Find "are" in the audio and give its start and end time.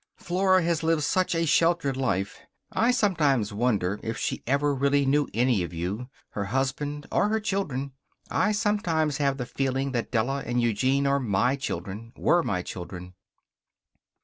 11.05-11.19